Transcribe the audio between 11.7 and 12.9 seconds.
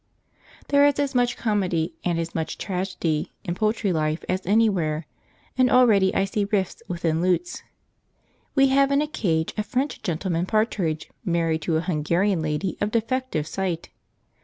a Hungarian lady of